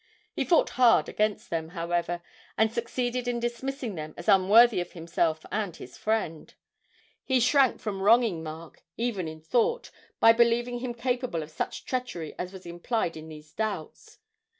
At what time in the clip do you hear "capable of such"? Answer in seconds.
10.95-11.85